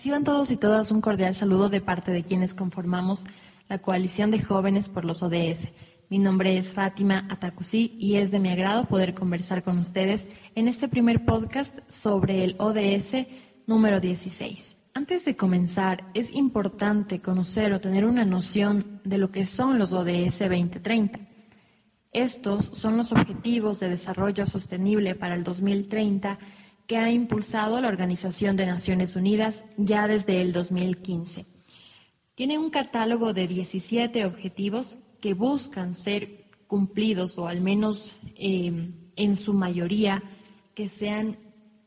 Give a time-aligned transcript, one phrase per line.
[0.00, 3.26] Reciban todos y todas un cordial saludo de parte de quienes conformamos
[3.68, 5.68] la Coalición de Jóvenes por los ODS.
[6.08, 10.68] Mi nombre es Fátima Atacusi y es de mi agrado poder conversar con ustedes en
[10.68, 13.26] este primer podcast sobre el ODS
[13.66, 14.74] número 16.
[14.94, 19.92] Antes de comenzar, es importante conocer o tener una noción de lo que son los
[19.92, 21.20] ODS 2030.
[22.10, 26.38] Estos son los Objetivos de Desarrollo Sostenible para el 2030
[26.90, 31.46] que ha impulsado la Organización de Naciones Unidas ya desde el 2015.
[32.34, 39.36] Tiene un catálogo de 17 objetivos que buscan ser cumplidos o al menos eh, en
[39.36, 40.24] su mayoría
[40.74, 41.36] que sean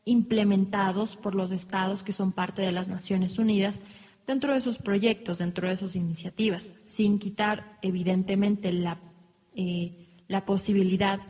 [0.06, 3.82] implementados por los estados que son parte de las Naciones Unidas
[4.26, 9.02] dentro de sus proyectos, dentro de sus iniciativas, sin quitar evidentemente la,
[9.54, 11.20] eh, la posibilidad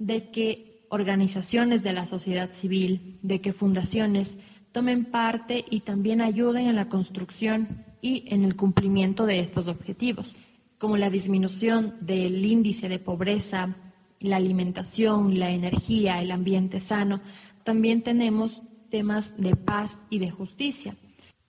[0.00, 4.36] de que organizaciones de la sociedad civil, de que fundaciones
[4.72, 10.34] tomen parte y también ayuden en la construcción y en el cumplimiento de estos objetivos,
[10.78, 13.76] como la disminución del índice de pobreza,
[14.20, 17.20] la alimentación, la energía, el ambiente sano,
[17.64, 20.96] también tenemos temas de paz y de justicia.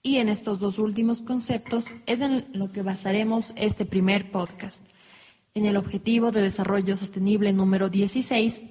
[0.02, 4.84] Y en estos dos últimos conceptos es en lo que basaremos este primer podcast.
[5.54, 8.62] En el Objetivo de Desarrollo Sostenible número 16.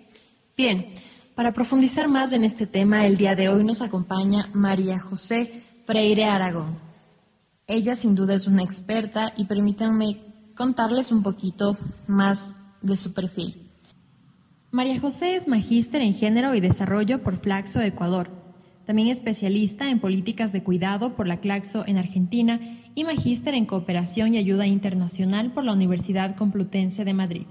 [0.58, 0.88] Bien,
[1.36, 6.26] para profundizar más en este tema, el día de hoy nos acompaña María José Freire
[6.26, 6.78] Aragón.
[7.68, 10.22] Ella sin duda es una experta y permítanme
[10.56, 13.72] contarles un poquito más de su perfil.
[14.72, 18.30] María José es magíster en género y desarrollo por Flaxo Ecuador.
[18.86, 22.60] También especialista en políticas de cuidado por la Claxo en Argentina
[22.94, 27.48] y magíster en cooperación y ayuda internacional por la Universidad Complutense de Madrid.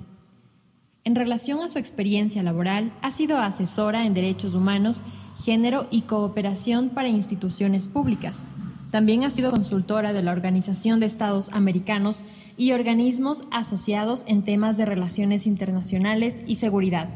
[1.03, 5.03] En relación a su experiencia laboral, ha sido asesora en derechos humanos,
[5.43, 8.45] género y cooperación para instituciones públicas.
[8.91, 12.23] También ha sido consultora de la Organización de Estados Americanos
[12.59, 17.09] y organismos asociados en temas de relaciones internacionales y seguridad.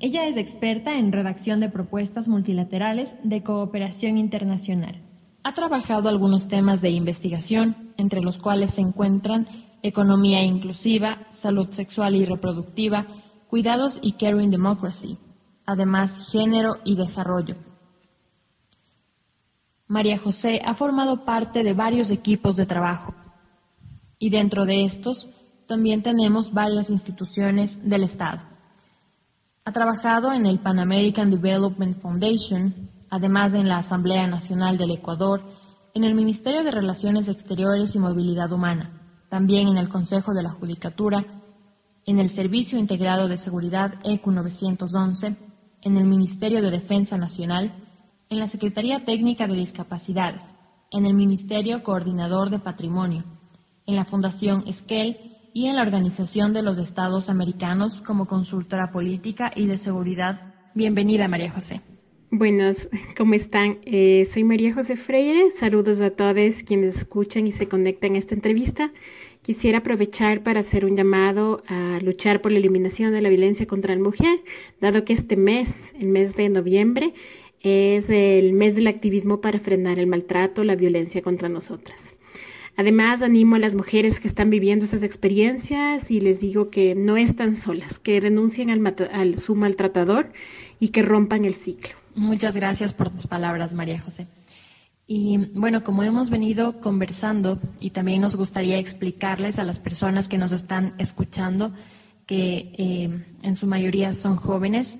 [0.00, 5.02] Ella es experta en redacción de propuestas multilaterales de cooperación internacional.
[5.42, 9.46] Ha trabajado algunos temas de investigación, entre los cuales se encuentran
[9.88, 13.06] economía inclusiva, salud sexual y reproductiva,
[13.48, 15.18] cuidados y caring democracy,
[15.64, 17.56] además género y desarrollo.
[19.88, 23.14] María José ha formado parte de varios equipos de trabajo,
[24.18, 25.28] y dentro de estos
[25.66, 28.44] también tenemos varias instituciones del Estado.
[29.64, 35.42] Ha trabajado en el Pan American Development Foundation, además en la Asamblea Nacional del Ecuador,
[35.94, 38.95] en el Ministerio de Relaciones Exteriores y Movilidad Humana,
[39.28, 41.24] también en el Consejo de la Judicatura,
[42.04, 45.36] en el Servicio Integrado de Seguridad ECU 911,
[45.82, 47.72] en el Ministerio de Defensa Nacional,
[48.28, 50.54] en la Secretaría Técnica de Discapacidades,
[50.90, 53.24] en el Ministerio Coordinador de Patrimonio,
[53.86, 59.52] en la Fundación Esquel y en la Organización de los Estados Americanos como consultora política
[59.54, 60.54] y de seguridad.
[60.74, 61.95] Bienvenida, María José.
[62.32, 63.78] Buenos, ¿cómo están?
[63.84, 65.52] Eh, soy María José Freire.
[65.52, 68.92] Saludos a todos quienes escuchan y se conectan a esta entrevista.
[69.42, 73.94] Quisiera aprovechar para hacer un llamado a luchar por la eliminación de la violencia contra
[73.94, 74.40] la mujer,
[74.80, 77.14] dado que este mes, el mes de noviembre,
[77.60, 82.16] es el mes del activismo para frenar el maltrato, la violencia contra nosotras.
[82.76, 87.16] Además, animo a las mujeres que están viviendo esas experiencias y les digo que no
[87.16, 90.32] están solas, que renuncien al, su maltratador
[90.80, 91.94] y que rompan el ciclo.
[92.16, 94.26] Muchas gracias por tus palabras, María José.
[95.06, 100.38] Y bueno, como hemos venido conversando y también nos gustaría explicarles a las personas que
[100.38, 101.74] nos están escuchando
[102.24, 104.98] que eh, en su mayoría son jóvenes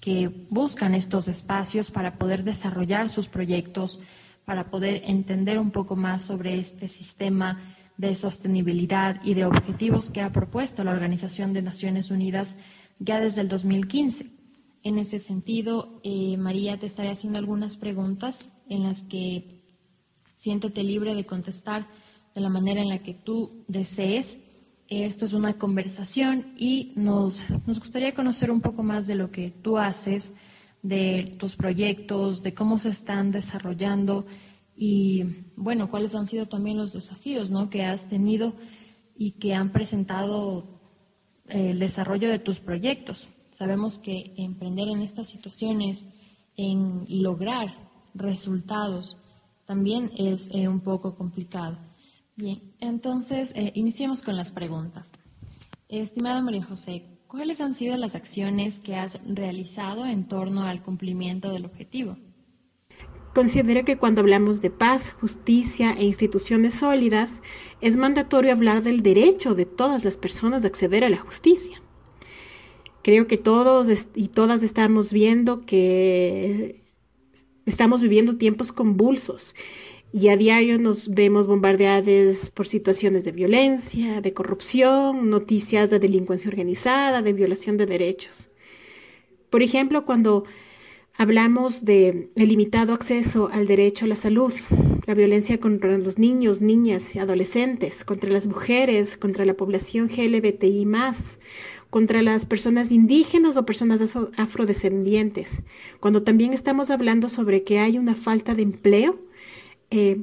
[0.00, 4.00] que buscan estos espacios para poder desarrollar sus proyectos,
[4.46, 7.60] para poder entender un poco más sobre este sistema
[7.98, 12.56] de sostenibilidad y de objetivos que ha propuesto la Organización de Naciones Unidas
[12.98, 14.37] ya desde el 2015.
[14.88, 19.60] En ese sentido, eh, María, te estaré haciendo algunas preguntas en las que
[20.34, 21.88] siéntete libre de contestar
[22.34, 24.38] de la manera en la que tú desees.
[24.88, 29.50] Esto es una conversación y nos, nos gustaría conocer un poco más de lo que
[29.50, 30.32] tú haces,
[30.80, 34.24] de tus proyectos, de cómo se están desarrollando
[34.74, 35.22] y,
[35.54, 37.68] bueno, cuáles han sido también los desafíos ¿no?
[37.68, 38.54] que has tenido
[39.18, 40.80] y que han presentado
[41.46, 43.28] eh, el desarrollo de tus proyectos.
[43.58, 46.06] Sabemos que emprender en estas situaciones,
[46.56, 47.74] en lograr
[48.14, 49.16] resultados,
[49.66, 51.76] también es eh, un poco complicado.
[52.36, 55.10] Bien, entonces eh, iniciemos con las preguntas.
[55.88, 61.50] Estimada María José, ¿Cuáles han sido las acciones que has realizado en torno al cumplimiento
[61.50, 62.16] del objetivo?
[63.34, 67.42] considero que cuando hablamos de paz, justicia e instituciones sólidas,
[67.80, 71.82] es mandatorio hablar del derecho de todas las personas a acceder a la justicia.
[73.08, 76.82] Creo que todos y todas estamos viendo que
[77.64, 79.54] estamos viviendo tiempos convulsos
[80.12, 86.50] y a diario nos vemos bombardeados por situaciones de violencia, de corrupción, noticias de delincuencia
[86.50, 88.50] organizada, de violación de derechos.
[89.48, 90.44] Por ejemplo, cuando
[91.16, 94.52] hablamos de el limitado acceso al derecho a la salud,
[95.06, 100.84] la violencia contra los niños, niñas y adolescentes, contra las mujeres, contra la población LGBTI
[101.90, 104.02] contra las personas indígenas o personas
[104.36, 105.60] afrodescendientes,
[106.00, 109.18] cuando también estamos hablando sobre que hay una falta de empleo,
[109.90, 110.18] eh,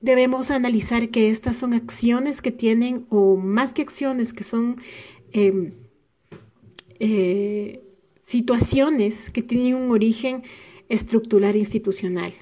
[0.00, 4.80] debemos analizar que estas son acciones que tienen, o más que acciones, que son
[5.32, 5.74] em,
[6.98, 7.82] eh,
[8.22, 10.42] situaciones que tienen un origen
[10.88, 12.32] estructural institucional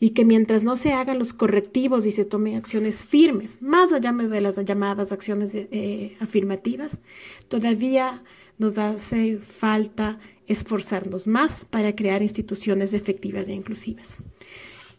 [0.00, 4.12] y que mientras no se hagan los correctivos y se tomen acciones firmes, más allá
[4.12, 7.02] de las llamadas acciones eh, afirmativas,
[7.48, 8.22] todavía
[8.58, 14.18] nos hace falta esforzarnos más para crear instituciones efectivas e inclusivas.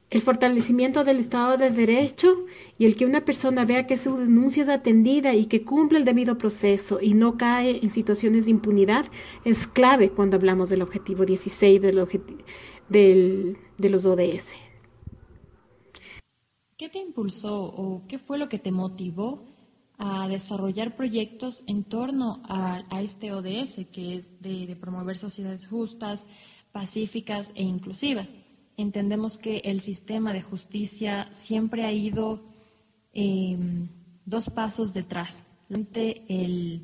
[0.10, 2.46] El fortalecimiento del Estado de Derecho
[2.80, 6.06] y el que una persona vea que su denuncia es atendida y que cumple el
[6.06, 9.06] debido proceso y no cae en situaciones de impunidad
[9.46, 11.96] es clave cuando hablamos del objetivo 16 del
[12.90, 14.69] de los ODS.
[16.80, 19.44] ¿Qué te impulsó o qué fue lo que te motivó
[19.98, 26.26] a desarrollar proyectos en torno a, este ODS, que es de, promover sociedades justas,
[26.72, 28.38] pacíficas e inclusivas?
[28.78, 32.46] Entendemos que el sistema de justicia siempre ha ido
[33.12, 33.90] em,
[34.24, 35.52] dos pasos detrás.
[35.68, 36.82] El,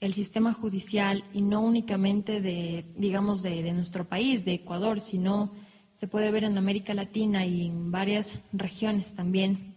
[0.00, 5.52] el sistema judicial y no únicamente de, digamos, de, de nuestro país, de Ecuador, sino
[6.00, 9.74] se puede ver en América Latina y en varias regiones también,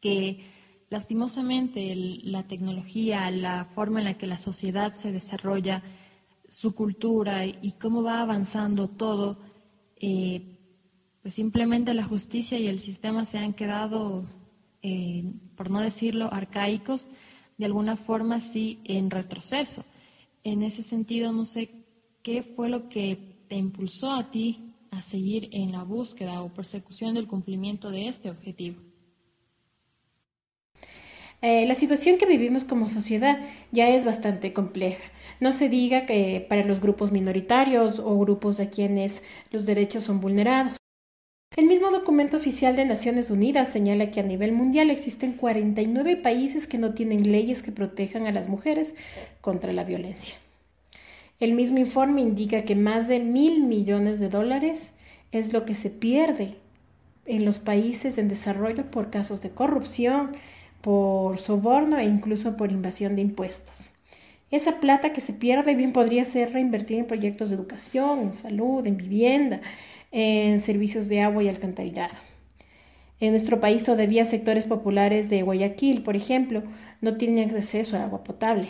[0.00, 0.44] que
[0.90, 5.84] lastimosamente la tecnología, la forma en la que la sociedad se desarrolla,
[6.48, 9.38] su cultura y cómo va avanzando todo,
[9.94, 10.58] eh,
[11.22, 14.24] pues simplemente la justicia y el sistema se han quedado,
[14.82, 15.22] eh,
[15.54, 17.06] por no decirlo, arcaicos,
[17.58, 19.84] de alguna forma sí en retroceso.
[20.42, 21.84] En ese sentido, no sé
[22.24, 27.14] qué fue lo que te impulsó a ti a seguir en la búsqueda o persecución
[27.14, 28.80] del cumplimiento de este objetivo.
[31.40, 33.38] Eh, la situación que vivimos como sociedad
[33.70, 35.04] ya es bastante compleja.
[35.38, 40.20] No se diga que para los grupos minoritarios o grupos a quienes los derechos son
[40.20, 40.76] vulnerados.
[41.56, 46.66] El mismo documento oficial de Naciones Unidas señala que a nivel mundial existen 49 países
[46.66, 48.94] que no tienen leyes que protejan a las mujeres
[49.40, 50.34] contra la violencia.
[51.40, 54.92] El mismo informe indica que más de mil millones de dólares
[55.30, 56.56] es lo que se pierde
[57.26, 60.32] en los países en desarrollo por casos de corrupción,
[60.80, 63.90] por soborno e incluso por invasión de impuestos.
[64.50, 68.84] Esa plata que se pierde bien podría ser reinvertida en proyectos de educación, en salud,
[68.84, 69.60] en vivienda,
[70.10, 72.14] en servicios de agua y alcantarillado.
[73.20, 76.64] En nuestro país todavía sectores populares de Guayaquil, por ejemplo,
[77.00, 78.68] no tienen acceso a agua potable.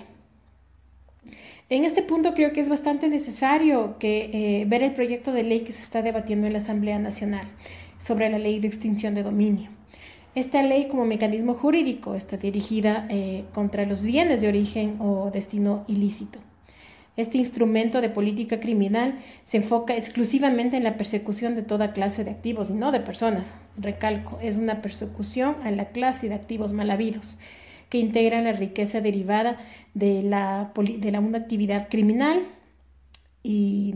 [1.70, 5.60] En este punto creo que es bastante necesario que, eh, ver el proyecto de ley
[5.60, 7.46] que se está debatiendo en la Asamblea Nacional
[7.98, 9.68] sobre la ley de extinción de dominio.
[10.34, 15.84] Esta ley como mecanismo jurídico está dirigida eh, contra los bienes de origen o destino
[15.88, 16.38] ilícito.
[17.18, 22.30] Este instrumento de política criminal se enfoca exclusivamente en la persecución de toda clase de
[22.30, 23.58] activos y no de personas.
[23.76, 27.36] Recalco, es una persecución a la clase de activos mal habidos
[27.88, 29.58] que integran la riqueza derivada
[29.94, 32.46] de la, de la una actividad criminal
[33.42, 33.94] y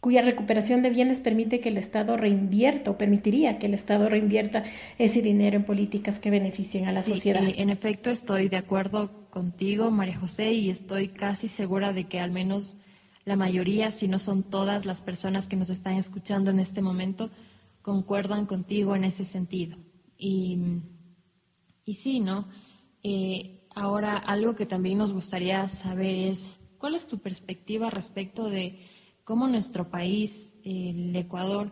[0.00, 4.64] cuya recuperación de bienes permite que el Estado reinvierta o permitiría que el Estado reinvierta
[4.98, 7.42] ese dinero en políticas que beneficien a la sociedad.
[7.44, 12.30] en efecto, estoy de acuerdo contigo, María José, y estoy casi segura de que al
[12.30, 12.76] menos
[13.26, 17.30] la mayoría, si no son todas las personas que nos están escuchando en este momento,
[17.82, 19.76] concuerdan contigo en ese sentido.
[20.16, 20.58] Y,
[21.84, 22.48] y sí, ¿no?
[23.02, 28.80] Eh, ahora, algo que también nos gustaría saber es, ¿cuál es tu perspectiva respecto de
[29.24, 31.70] cómo nuestro país, el Ecuador,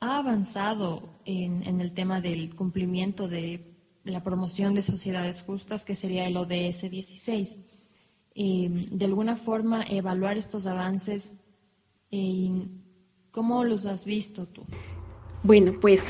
[0.00, 6.26] ha avanzado en, el tema del cumplimiento de la promoción de sociedades justas, que sería
[6.26, 7.60] el ODS 16?
[8.34, 11.34] Eh, de alguna forma, evaluar estos avances,
[12.10, 12.68] eh,
[13.32, 14.62] ¿cómo los has visto tú?
[15.42, 16.08] Bueno, pues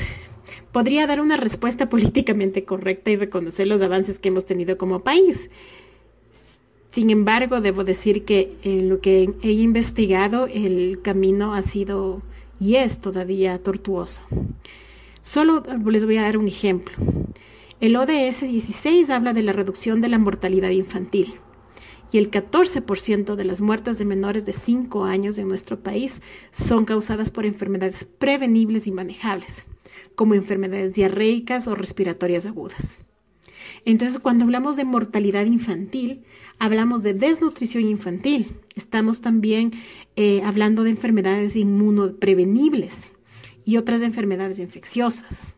[0.71, 5.49] podría dar una respuesta políticamente correcta y reconocer los avances que hemos tenido como país.
[6.91, 12.21] Sin embargo, debo decir que en lo que he investigado, el camino ha sido
[12.59, 14.25] y es todavía tortuosa.
[15.21, 16.95] Solo les voy a dar un ejemplo.
[17.79, 21.35] El ODS 16 habla de la reducción de la mortalidad infantil
[22.11, 26.85] y el 14% de las muertes de menores de 5 años en nuestro país son
[26.85, 29.65] causadas por enfermedades prevenibles y manejables,
[30.19, 32.97] como enfermedades diarreicas o respiratorias agudas.
[33.85, 36.25] Entonces, cuando hablamos de mortalidad infantil,
[36.57, 38.57] hablamos de desnutrición infantil.
[38.75, 39.71] Estamos también
[40.17, 43.07] eh, hablando de enfermedades inmunoprevenibles
[43.63, 45.53] y otras enfermedades infecciosas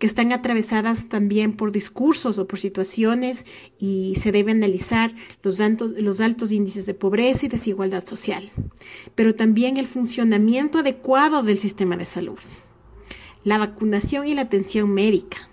[0.00, 3.46] que están atravesadas también por discursos o por situaciones
[3.78, 8.50] y se debe analizar los altos, los altos índices de pobreza y desigualdad social,
[9.14, 12.40] pero también el funcionamiento adecuado del sistema de salud,
[13.44, 15.48] la vacunación y la atención médica.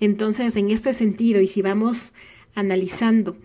[0.00, 2.14] Entonces, en este sentido, y si vamos
[2.54, 3.36] analizando,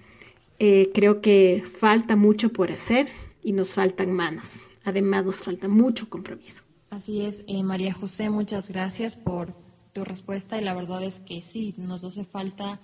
[0.60, 3.08] eh, creo que falta mucho por hacer
[3.44, 4.64] y nos faltan manos.
[4.84, 6.64] Además, nos falta mucho compromiso.
[6.90, 9.54] Así es, eh, María José, muchas gracias por
[9.92, 12.80] tu respuesta y la verdad es que sí, nos hace falta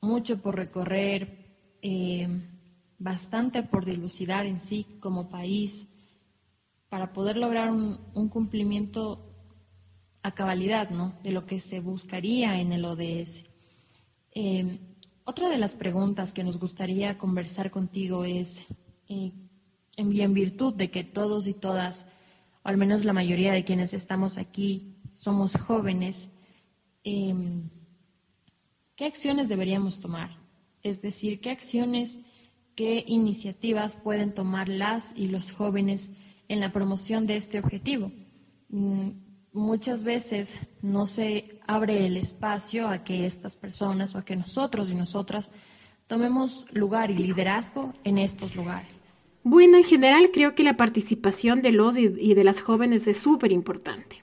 [0.00, 2.28] mucho por recorrer, eh,
[2.98, 5.88] bastante por dilucidar en sí como país
[6.88, 9.31] para poder lograr un, cumplimiento
[10.22, 11.14] a cabalidad ¿no?
[11.22, 13.44] de lo que se buscaría en el ODS.
[14.34, 14.78] Eh,
[15.24, 18.64] otra de las preguntas que nos gustaría conversar contigo es,
[19.08, 19.32] eh,
[19.96, 22.06] en virtud de que todos y todas,
[22.62, 26.30] o al menos la mayoría de quienes estamos aquí, somos jóvenes,
[27.04, 27.68] em,
[28.96, 30.36] ¿qué acciones deberíamos tomar?
[30.82, 32.20] Es decir, ¿qué acciones,
[32.74, 36.10] qué iniciativas pueden tomar las y los jóvenes
[36.48, 38.10] en la promoción de este objetivo?
[38.70, 39.10] Mm,
[39.52, 44.90] muchas veces no se abre el espacio a que estas personas o a que nosotros
[44.90, 45.52] y nosotras
[46.06, 49.00] tomemos lugar y liderazgo en estos lugares.
[49.44, 53.52] Bueno, en general creo que la participación de los y de las jóvenes es súper
[53.52, 54.22] importante.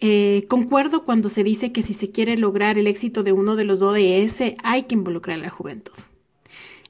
[0.00, 3.64] Eh, concuerdo cuando se dice que si se quiere lograr el éxito de uno de
[3.64, 5.94] los ODS hay que involucrar a la juventud.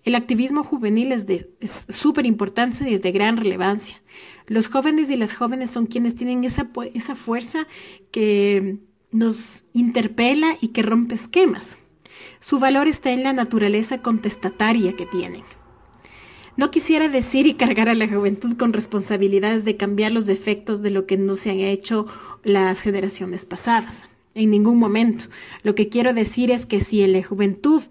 [0.05, 4.03] El activismo juvenil es súper importante y es de gran relevancia.
[4.47, 7.67] Los jóvenes y las jóvenes son quienes tienen esa, esa fuerza
[8.11, 8.79] que
[9.11, 11.79] nos interpela y que rompe esquemas.
[12.41, 15.45] Su valor está en la naturaleza contestataria que tienen.
[16.57, 20.91] No quisiera decir y cargar a la juventud con responsabilidades de cambiar los defectos de
[20.91, 22.07] lo que no se han hecho
[22.45, 24.07] las generaciones pasadas.
[24.35, 25.25] En ningún momento.
[25.63, 27.83] Lo que quiero decir es que si la juventud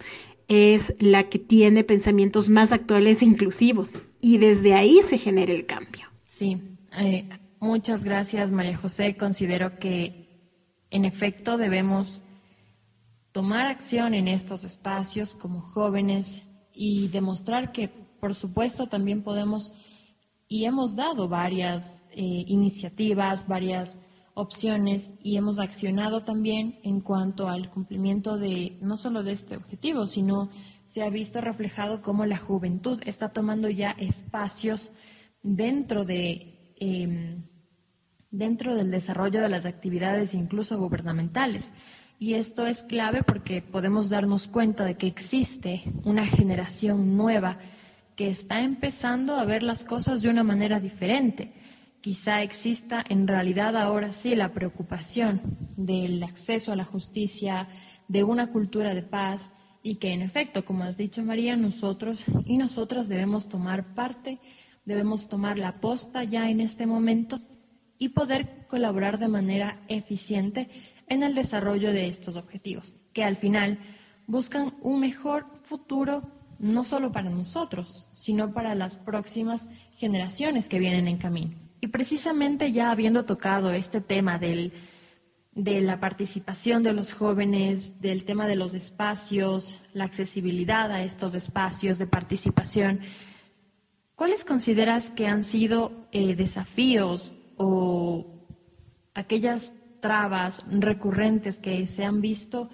[0.48, 5.66] es la que tiene pensamientos más actuales e inclusivos y desde ahí se genera el
[5.66, 6.13] cambio.
[6.36, 9.16] Sí, eh, muchas gracias María José.
[9.16, 10.50] Considero que
[10.90, 12.24] en efecto debemos
[13.32, 16.42] tomar acción en estos espacios como jóvenes
[16.74, 17.88] y demostrar que
[18.20, 19.74] por supuesto, también podemos
[20.48, 24.00] y hemos dado varias eh, iniciativas, varias
[24.34, 30.08] opciones y hemos accionado también en cuanto al cumplimiento de no solo de este objetivo,
[30.08, 30.50] sino
[30.88, 34.92] se ha visto reflejado cómo la juventud está tomando ya espacios
[35.44, 37.44] dentro de em,
[38.34, 41.72] dentro del desarrollo de las actividades incluso gubernamentales.
[42.18, 47.60] Y esto es clave porque podemos darnos cuenta de que existe una generación nueva
[48.16, 51.54] que está empezando a ver las cosas de una manera diferente.
[52.02, 55.42] Quizá exista en realidad ahora sí la preocupación
[55.78, 57.68] del acceso a la justicia,
[58.08, 59.52] de una cultura de paz
[59.84, 64.40] y que en efecto, como has dicho María, nosotros y nosotras debemos tomar parte,
[64.86, 67.40] debemos tomar la posta ya en este momento
[67.98, 70.70] y poder colaborar de manera eficiente
[71.08, 73.80] en el desarrollo de estos objetivos, que al final
[74.28, 76.24] buscan un mejor futuro
[76.60, 81.58] no solo para nosotros, sino para las próximas generaciones que vienen en camino.
[81.82, 84.72] Y precisamente ya habiendo tocado este tema del,
[85.54, 91.36] de la participación de los jóvenes, del tema de los espacios, la accesibilidad a estos
[91.36, 93.02] espacios de participación,
[94.16, 98.46] ¿cuáles consideras que han sido eh, desafíos o
[99.14, 102.70] aquellas trabas recurrentes que se han visto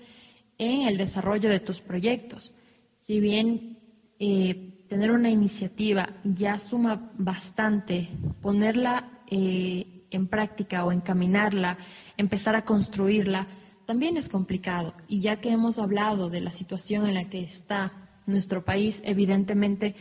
[0.57, 2.53] en el desarrollo de tus proyectos?
[2.99, 3.79] Si bien
[4.19, 8.09] eh, tener una iniciativa ya suma bastante,
[8.41, 11.77] ponerla eh, en práctica o encaminarla,
[12.17, 13.47] empezar a construirla,
[13.85, 14.93] también es complicado.
[15.07, 17.93] Y ya que hemos hablado de la situación en la que está
[18.25, 19.95] nuestro país, evidentemente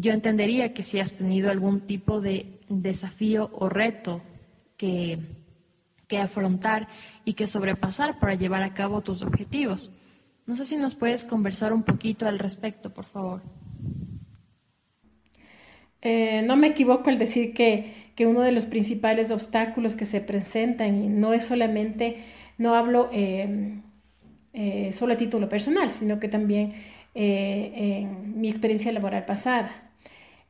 [0.00, 4.22] yo entendería que si has tenido algún tipo de desafío o reto
[4.76, 5.18] que,
[6.08, 6.88] que afrontar
[7.24, 9.90] y que sobrepasar para llevar a cabo tus objetivos.
[10.46, 13.42] No sé si nos puedes conversar un poquito al respecto, por favor.
[16.02, 20.20] eh, no me equivoco al decir que, que, uno de los principales obstáculos que se
[20.20, 22.24] presentan, y no es solamente,
[22.58, 23.80] no hablo eh,
[24.52, 26.74] eh, solo a título personal, sino que también
[27.16, 29.83] en mi experiencia laboral pasada.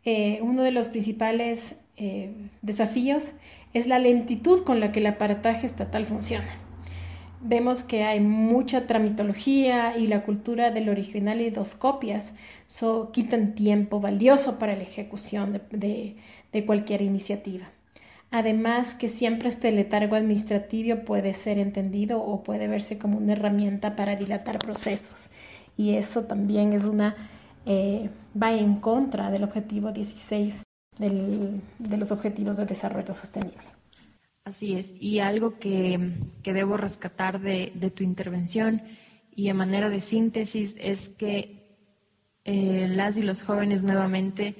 [0.04, 1.76] Uno de los principales
[2.62, 3.32] desafíos
[3.72, 6.64] es la lentitud con la que el aparataje estatal funciona
[7.44, 12.34] vemos que hay mucha tramitología y la cultura del original y dos copias
[12.66, 16.16] so, quitan tiempo valioso para la ejecución de,
[16.52, 17.66] de, cualquier iniciativa.
[18.30, 23.94] Además que siempre este letargo administrativo puede ser entendido o puede verse como una herramienta
[23.94, 25.30] para dilatar procesos.
[25.76, 27.14] Y eso también es una,
[27.66, 28.08] eh,
[28.40, 30.62] va en contra del objetivo 16
[30.98, 33.74] del, de los objetivos de desarrollo sostenible.
[34.44, 38.82] Así es, y algo que, debo rescatar de, tu intervención
[39.34, 41.78] y a manera de síntesis es que
[42.44, 44.54] eh, las y los jóvenes nuevamente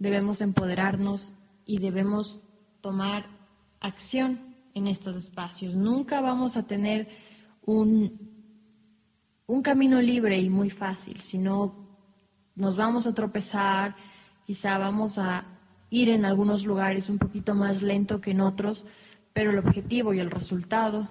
[0.00, 1.34] debemos empoderarnos
[1.64, 2.40] y debemos
[2.80, 3.26] tomar
[3.78, 5.76] acción en estos espacios.
[5.76, 7.06] Nunca vamos a tener
[7.64, 8.18] un,
[9.46, 11.85] un camino libre y muy fácil, sino
[12.56, 13.94] nos vamos a tropezar,
[14.46, 15.44] quizá vamos a
[15.90, 18.84] ir en algunos lugares un poquito más lento que en otros,
[19.32, 21.08] pero el objetivo y el resultado,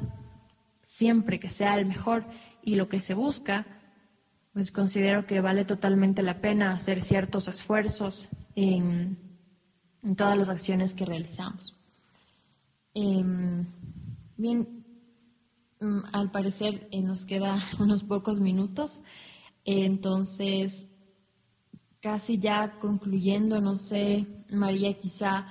[0.82, 2.25] siempre que sea el mejor
[2.64, 3.66] y lo que se busca,
[4.54, 9.18] pues considero que vale totalmente la pena hacer ciertos esfuerzos en,
[10.18, 11.75] todas las acciones que realizamos.
[12.94, 13.66] Em,
[14.38, 14.86] bien,
[15.82, 19.02] mm, al parecer eh, nos queda unos pocos minutos,
[19.66, 20.88] entonces
[22.06, 25.48] casi ya concluyendo, no sé, María, quizá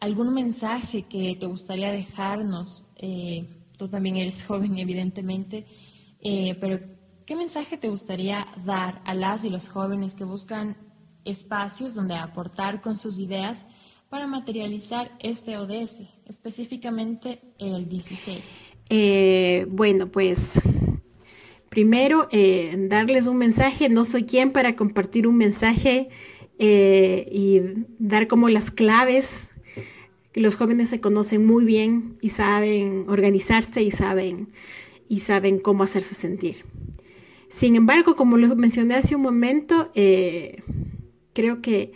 [0.00, 2.84] algún mensaje que te gustaría dejarnos.
[2.96, 3.46] Eh,
[3.78, 5.64] tú también eres joven, evidentemente,
[6.20, 6.80] eh, pero
[7.24, 10.76] ¿qué mensaje te gustaría dar a las y los jóvenes que buscan
[11.24, 13.64] espacios donde aportar con sus ideas
[14.08, 18.42] para materializar este ODS, específicamente el 16?
[18.90, 20.60] Eh, bueno, pues
[21.72, 22.28] primero
[22.76, 23.88] darles un mensaje.
[23.88, 26.10] No soy quien para compartir un mensaje
[26.58, 27.62] eh, y
[27.98, 29.48] dar como las claves
[30.34, 34.48] los jóvenes se conocen muy bien y saben organizarse y saben
[35.08, 36.64] y saben cómo hacerse sentir.
[37.48, 40.62] Sin embargo, como lo mencioné hace un momento, eh,
[41.32, 41.92] creo que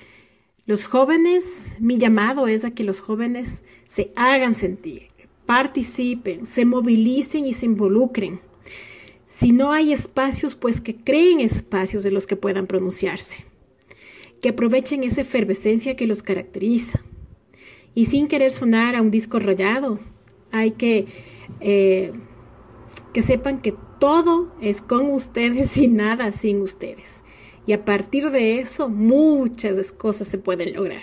[0.64, 5.08] los jóvenes, mi llamado es a que los jóvenes se hagan sentir,
[5.44, 8.40] participen, se movilicen y se involucren.
[9.36, 13.44] Si no hay espacios, pues que creen espacios de los que puedan pronunciarse
[14.40, 17.00] que aprovechen esa efervescencia que los caracteriza.
[17.94, 19.98] Y sin querer sonar a un disco rayado,
[20.52, 21.06] hay que
[21.60, 22.12] eh,
[23.12, 27.22] que sepan que todo es con ustedes y nada sin ustedes.
[27.66, 31.02] Y a partir de eso, muchas cosas se pueden lograr.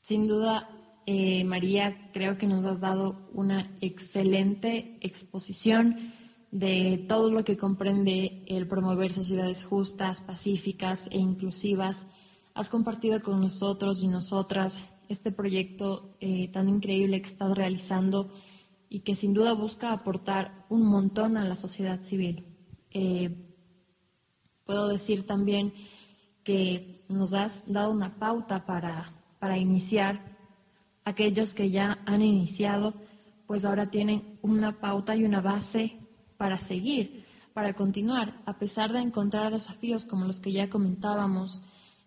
[0.00, 0.68] Sin duda,
[1.06, 6.12] eh, María, creo que nos has dado una excelente exposición
[6.50, 12.06] de todo lo que comprende el promover sociedades justas, pacíficas e inclusivas.
[12.54, 18.32] Has compartido con nosotros y nosotras este proyecto eh, tan increíble que estás realizando
[18.88, 22.46] y que sin duda busca aportar un montón a la sociedad civil.
[22.90, 23.36] Eh,
[24.64, 25.72] puedo decir también
[26.42, 30.36] que nos has dado una pauta para, para iniciar.
[31.04, 32.94] Aquellos que ya han iniciado,
[33.46, 35.99] pues ahora tienen una pauta y una base
[36.40, 41.60] para seguir, para continuar, a pesar de encontrar desafíos como los que ya comentábamos,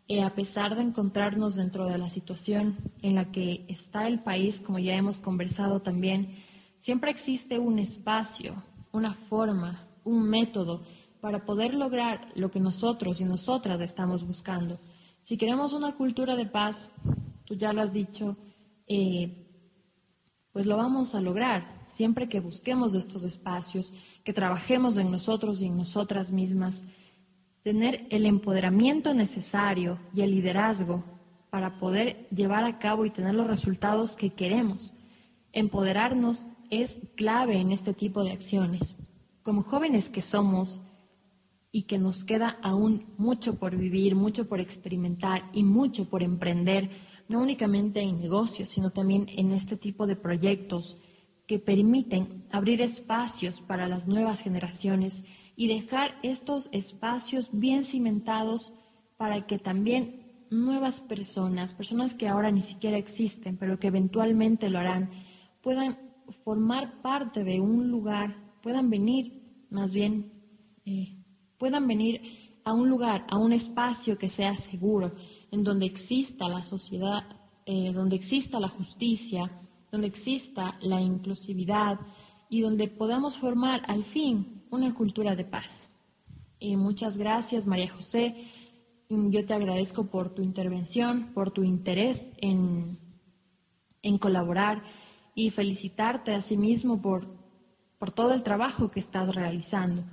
[0.07, 4.59] eh, a pesar de encontrarnos dentro de la situación en la que está el país,
[4.59, 6.43] como ya hemos conversado también,
[6.79, 8.55] siempre existe un espacio,
[8.91, 10.81] una forma, un método
[11.21, 14.79] para poder lograr lo que nosotros y nosotras estamos buscando.
[15.21, 16.91] Si queremos una cultura de paz,
[17.45, 18.35] tú ya lo has dicho,
[18.87, 19.45] eh,
[20.51, 25.65] pues lo vamos a lograr siempre que busquemos estos espacios, que trabajemos en nosotros y
[25.67, 26.85] en nosotras mismas,
[27.63, 31.03] tener el empoderamiento necesario y el liderazgo
[31.49, 34.91] para poder llevar a cabo y tener los resultados que queremos.
[35.51, 38.95] Empoderarnos es clave en este tipo de acciones.
[39.43, 40.81] Como jóvenes que somos
[41.71, 46.89] y que nos queda aún mucho por vivir, mucho por experimentar y mucho por emprender,
[47.29, 50.97] no únicamente en negocios, sino también en este tipo de proyectos
[51.47, 55.23] que permiten abrir espacios para las nuevas generaciones
[55.55, 58.73] y dejar estos espacios bien cimentados
[59.17, 64.79] para que también nuevas personas, personas que ahora ni siquiera existen, pero que eventualmente lo
[64.79, 65.09] harán,
[65.61, 65.97] puedan
[66.43, 70.31] formar parte de un lugar, puedan venir, más bien,
[70.85, 71.17] eh,
[71.57, 72.21] puedan venir
[72.63, 75.13] a un lugar, a un espacio que sea seguro,
[75.51, 77.23] en donde exista la sociedad,
[77.65, 79.51] eh, donde exista la justicia,
[79.93, 81.99] donde exista la inclusividad
[82.49, 85.87] y donde podamos formar al fin una cultura de paz.
[86.59, 88.47] Eh, muchas gracias, María José.
[89.07, 92.97] Yo te agradezco por tu intervención, por tu interés en,
[94.01, 94.81] en colaborar
[95.35, 97.27] y felicitarte a sí mismo por,
[97.99, 100.03] por todo el trabajo que estás realizando.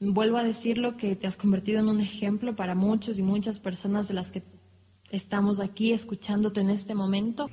[0.00, 4.08] Vuelvo a decirlo que te has convertido en un ejemplo para muchos y muchas personas
[4.08, 4.42] de las que
[5.12, 7.48] estamos aquí escuchándote en este momento.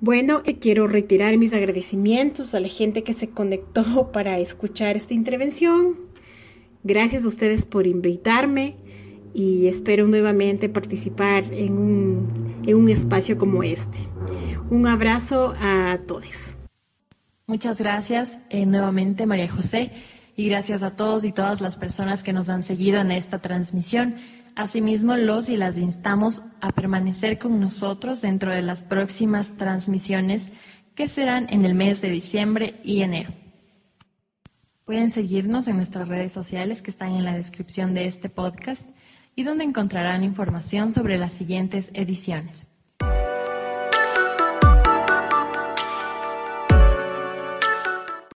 [0.00, 5.14] Bueno, eh, quiero retirar mis agradecimientos a la gente que se conectó para escuchar esta
[5.14, 5.96] intervención.
[6.84, 8.76] Gracias a ustedes por invitarme
[9.34, 13.98] y espero nuevamente participar en un, en un espacio como este.
[14.70, 16.54] Un abrazo a todos.
[17.46, 19.92] Muchas gracias eh, nuevamente, María José,
[20.36, 24.16] y gracias a todos y todas las personas que nos han seguido en esta transmisión.
[24.56, 30.50] Asimismo, los y las instamos a permanecer con nosotros dentro de las próximas transmisiones
[30.94, 33.34] que serán en el mes de diciembre y enero.
[34.86, 38.88] Pueden seguirnos en nuestras redes sociales que están en la descripción de este podcast
[39.34, 42.66] y donde encontrarán información sobre las siguientes ediciones.